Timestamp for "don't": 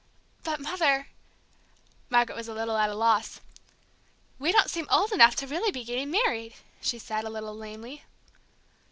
4.51-4.67